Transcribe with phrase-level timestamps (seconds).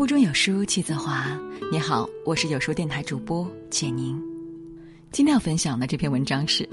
[0.00, 1.26] 腹中有书气自华。
[1.70, 4.18] 你好，我是有书电台主播简宁。
[5.12, 6.66] 今天要分享的这篇文章是：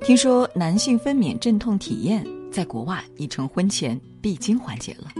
[0.00, 5.12] 听说男性分娩阵痛体验在国外已成婚前必经环节了。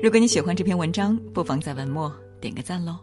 [0.00, 2.96] 如果你喜欢这篇文章，不妨在文末点个赞喽。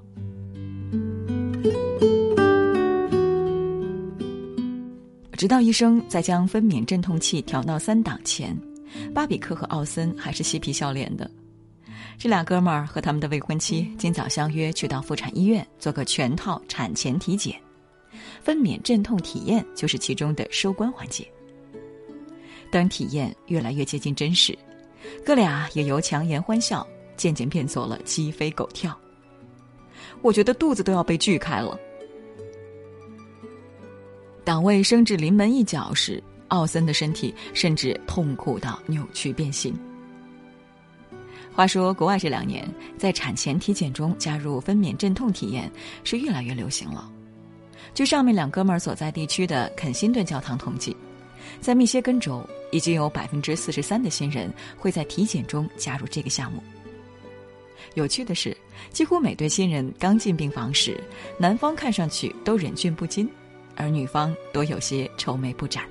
[5.33, 8.57] 直到医生在将分娩镇痛器调到三档前，
[9.13, 11.29] 巴比克和奥森还是嬉皮笑脸的。
[12.19, 17.55] 这俩哥们儿和他们的未婚妻今早相约去到妇产医院做个全套产前体检，
[18.43, 21.25] 分娩镇痛体验就是其中的收官环节。
[22.69, 24.53] 当体验越来越接近真实，
[25.25, 28.93] 哥俩也由强颜欢笑渐渐变作了鸡飞狗跳。
[30.21, 31.79] 我觉得肚子都要被锯开了。
[34.43, 39.73] 党卫升至临门一脚时，奥森的身体甚至痛苦到扭曲变形。
[41.59, 42.65] 话说，国外这两年
[42.97, 45.69] 在产前体检中加入分娩镇痛体验
[46.05, 47.11] 是越来越流行了。
[47.93, 50.95] 据上面两哥们儿所在地区的肯辛顿教堂统计，
[51.59, 56.63] 在密歇根州已经有百分之四十三的新人会在体检中加入这个项目。
[57.93, 58.55] 有趣的是，
[58.89, 60.97] 几乎每对新人刚进病房时，
[61.37, 63.29] 男方看上去都忍俊不禁。
[63.75, 65.83] 而女方多有些愁眉不展。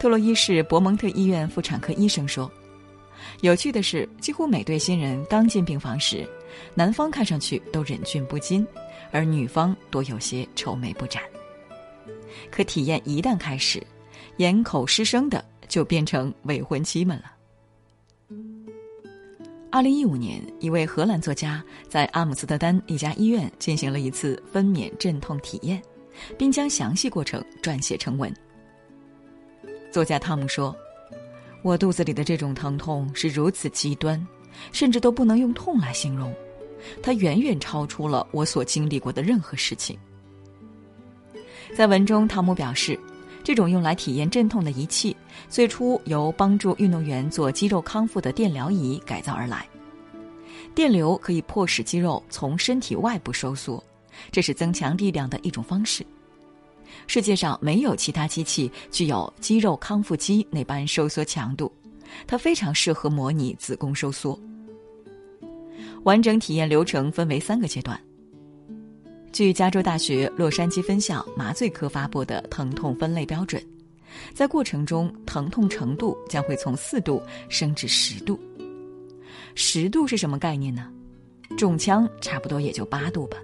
[0.00, 2.50] 特洛伊市伯蒙特医院妇产科医生说
[3.40, 6.28] ：“有趣的是，几乎每对新人刚进病房时，
[6.74, 8.66] 男方看上去都忍俊不禁，
[9.10, 11.22] 而女方多有些愁眉不展。
[12.50, 13.82] 可体验一旦开始，
[14.38, 17.32] 掩口失声的就变成未婚妻们了。”
[19.70, 25.82] 二零一五年，一位荷兰作家在阿姆斯特丹一家医院进行了一次分娩镇痛体验。
[26.36, 28.32] 并将详细过程撰写成文。
[29.92, 30.74] 作家汤姆说
[31.62, 34.26] ：“我肚子里的这种疼痛是如此极端，
[34.72, 36.32] 甚至都不能用痛来形容，
[37.02, 39.98] 它远远超出了我所经历过的任何事情。”
[41.76, 42.98] 在文中，汤姆表示，
[43.44, 45.14] 这种用来体验阵痛的仪器
[45.48, 49.66] 最初由帮助运动员做肌肉康复的电疗仪改造而来。
[50.74, 53.82] 电流可以迫使肌肉从身体外部收缩。
[54.32, 56.04] 这是增强力量的一种方式。
[57.06, 61.72] 世界上没有其他机器具有肌肉康复机那般收缩强度，
[62.26, 64.38] 它非常适合模拟子宫收缩。
[66.04, 67.98] 完整体验流程分为三个阶段。
[69.32, 73.62] 据加州大学洛杉矶分校麻醉科发布的疼痛分类标准，
[74.32, 78.38] 在过程中疼痛程度将会从四度升至十度。
[79.54, 80.90] 十度是什么概念呢？
[81.56, 83.38] 中枪差不多也就八度吧。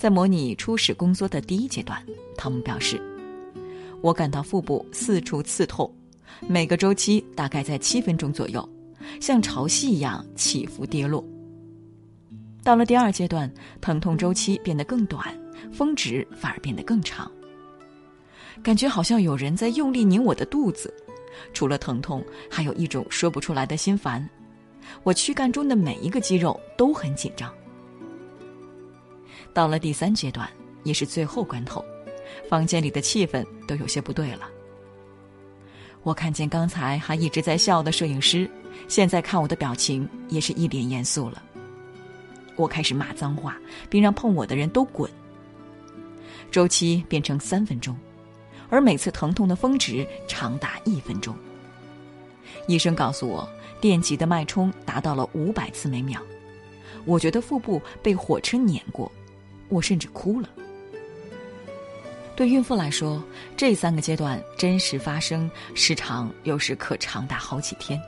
[0.00, 2.02] 在模拟初始宫缩的第一阶段，
[2.34, 2.98] 汤姆表示
[4.00, 5.94] ：“我感到腹部四处刺痛，
[6.48, 8.66] 每个周期大概在七分钟左右，
[9.20, 11.22] 像潮汐一样起伏跌落。
[12.64, 13.52] 到了第二阶段，
[13.82, 15.38] 疼痛周期变得更短，
[15.70, 17.30] 峰值反而变得更长，
[18.62, 20.90] 感觉好像有人在用力拧我的肚子。
[21.52, 24.26] 除了疼痛，还有一种说不出来的心烦，
[25.02, 27.52] 我躯干中的每一个肌肉都很紧张。”
[29.52, 30.48] 到了第三阶段，
[30.84, 31.84] 也是最后关头，
[32.48, 34.48] 房间里的气氛都有些不对了。
[36.02, 38.50] 我看见刚才还一直在笑的摄影师，
[38.88, 41.42] 现在看我的表情也是一脸严肃了。
[42.56, 43.58] 我开始骂脏话，
[43.88, 45.10] 并让碰我的人都滚。
[46.50, 47.96] 周期变成三分钟，
[48.68, 51.34] 而每次疼痛的峰值长达一分钟。
[52.66, 53.48] 医生告诉我，
[53.80, 56.20] 电极的脉冲达到了五百次每秒。
[57.04, 59.10] 我觉得腹部被火车碾过。
[59.70, 60.48] 我甚至哭了。
[62.36, 63.22] 对孕妇来说，
[63.56, 68.00] 这三个阶段真实发生，时长有时可长达好几天。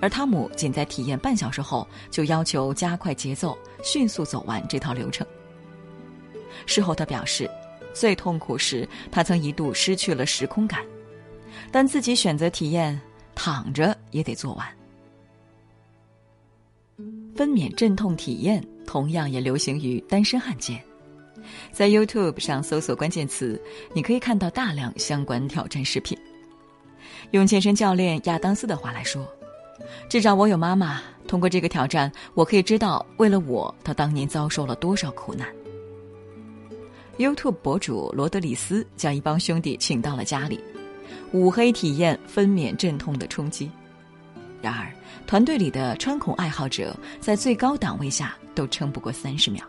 [0.00, 5.26] 而汤姆仅在体验半小时后，就要求加快节奏，迅速走完这套流程。
[6.66, 7.48] 事后他表示，
[7.92, 10.84] 最痛苦时他曾一度失去了时空感，
[11.70, 13.00] 但自己选择体验，
[13.36, 14.66] 躺着也得做完。
[17.36, 18.62] 分娩镇痛体验。
[18.86, 20.80] 同样也流行于单身汉间，
[21.72, 23.60] 在 YouTube 上搜索关键词，
[23.92, 26.16] 你可以看到大量相关挑战视频。
[27.30, 29.26] 用健身教练亚当斯的话来说
[30.08, 35.48] ：“至少我有妈妈，通过这个挑战，我可以知道为了我，他当年遭受了多少苦难。
[37.18, 40.60] ”YouTube 博主罗德里斯将一帮兄弟请到了家里，
[41.32, 43.70] 五黑体验分娩阵痛的冲击。
[44.64, 44.90] 然而，
[45.26, 49.62] 团队里的穿孔爱好者在最高档位下都撑不过三十秒。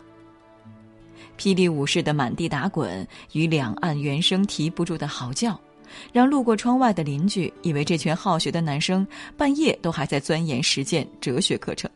[1.36, 5.60] 霹雳武士的满地打滚与两岸原声提不住的嚎叫，
[6.14, 9.06] 让路过窗外的邻居以为这群好学的男生
[9.36, 11.90] 半夜都还在钻研实践哲学课程。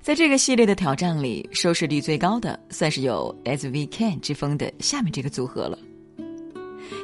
[0.00, 5.76] 在这个系列的挑战里，收视率最高的算是有 As We Can 之风的下面这个组合了。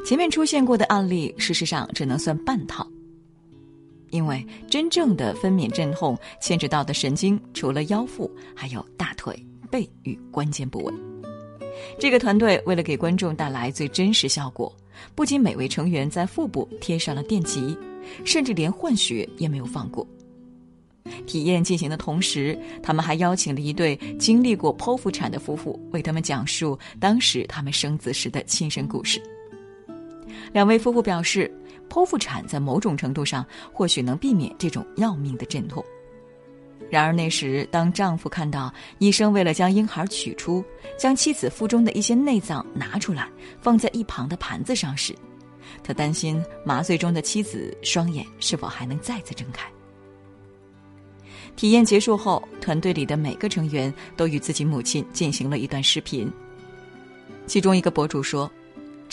[0.06, 2.86] 前面出现过的案例，事实上只能算半套，
[4.14, 9.34] 因为真正的分娩阵痛牵扯到的神经，除了腰腹，还有大腿、
[9.69, 10.94] 背与关节部位。
[11.99, 14.72] 这个团队为了给观众带来最真实效果，
[15.16, 17.76] 不仅每位成员在腹部贴上了电极，
[18.25, 20.06] 甚至连换血也没有放过。
[21.26, 29.20] 体验进行的同时，他们还邀请了一对经历过剖腹产的夫妇，为他们讲述当时他们生子时的亲身故事。
[30.52, 31.52] 两位夫妇表示，
[31.88, 35.84] 剖腹产在某种程度上或许能避免这种要命的阵痛。
[36.90, 40.62] 然而那时，当丈夫看到医生为了将婴孩取出，
[40.98, 43.28] 将妻子腹中的一些内脏拿出来
[43.60, 45.14] 放在一旁的盘子上时，
[45.82, 49.69] 他担心麻醉中的妻子双眼是否还能再次睁开。
[51.56, 56.30] 体验结束后，团队里的每个成员都与自己母亲进行了一段视频。
[57.46, 58.50] 其中一个博主说：“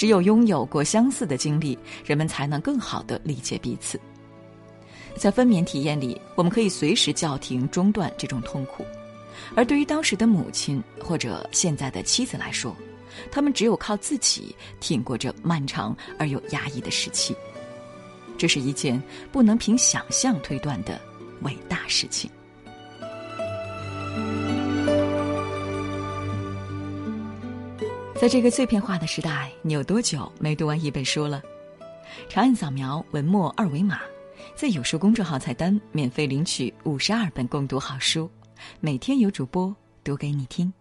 [0.02, 4.02] 只有拥有过相似的经历，人们才能更好的理解彼此。
[5.16, 8.84] 在分娩体验里，我们可以随时叫停、中断这种痛苦；
[9.56, 12.76] 而对于当时的母亲或者现在的妻子来说，
[13.32, 17.36] 他们只有靠自己挺过这漫长而又压抑的时期。
[18.40, 19.00] 这是一件
[19.32, 21.00] 不能凭想象推断的。”
[21.46, 22.28] 伟大事情，
[28.22, 31.42] 在这个碎片化的时代，你有多久没读完一本书了？
[32.30, 34.00] 长按扫描文末二维码，
[34.56, 38.30] 在有书公众号菜单免费领取五十二本共读好书，
[38.80, 40.72] 每天有主播读给你听。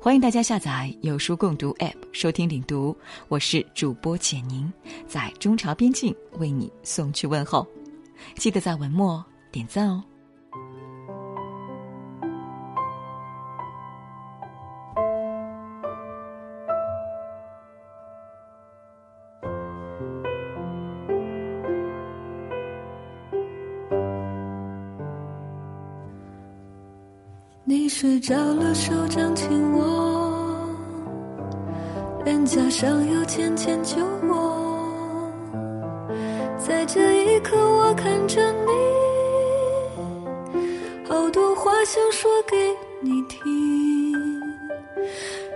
[0.00, 2.96] 欢迎大家下载有书共读 App 收听领读，
[3.28, 4.68] 我是主播简宁，
[5.06, 7.64] 在中朝边境为你送去问候，
[8.34, 9.24] 记得在文末。
[9.52, 10.02] 点赞哦！
[28.76, 30.68] 手掌紧握，
[32.26, 33.96] 脸颊上有浅浅酒
[34.28, 35.32] 窝，
[36.58, 38.68] 在这一刻，我看着你。
[41.08, 42.54] 好多话想说给
[43.00, 43.42] 你听，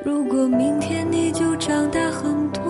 [0.02, 2.62] 如果明天你就长大很多，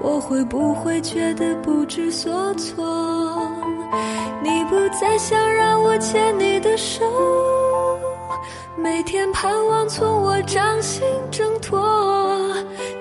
[0.00, 3.42] 我会不会觉得不知所措？
[4.40, 7.04] 你不再想让我牵你的手，
[8.76, 11.78] 每天盼望从我掌心挣脱，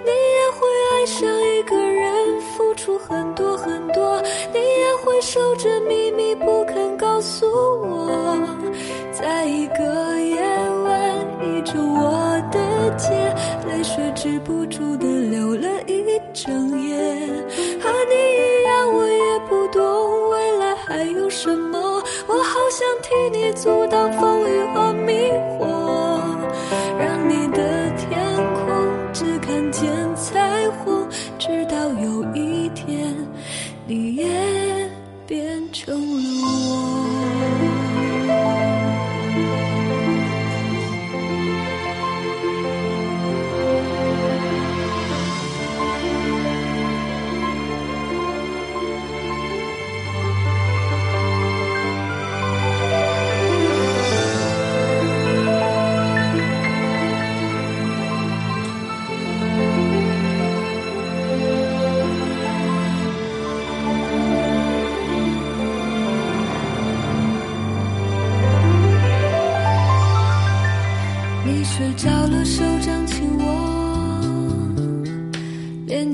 [0.04, 4.22] 你也会爱上一个人，付出很多很多，
[4.54, 8.40] 你也会守着秘密不肯告诉我。
[9.12, 10.42] 在一个夜
[10.84, 13.36] 晚，倚着我的肩，
[13.68, 16.98] 泪水止不住的流了一整夜。
[17.80, 21.80] 和你一样，我也不懂未来还有什么，
[22.28, 25.14] 我好想替你阻挡风雨和迷
[25.58, 26.20] 惑，
[27.00, 28.20] 让你的天
[28.54, 31.08] 空只看见彩虹，
[31.40, 32.47] 直到有一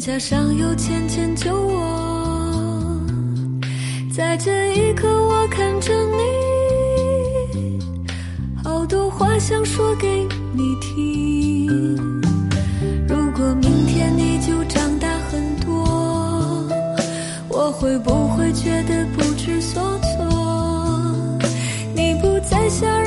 [0.05, 2.99] 颊上有浅浅酒窝，
[4.13, 5.93] 在这一刻，我看着
[7.53, 7.79] 你，
[8.61, 11.69] 好多话想说给你听。
[13.07, 16.67] 如果明天你就长大很多，
[17.47, 21.39] 我会不会觉得不知所措？
[21.95, 23.02] 你不再想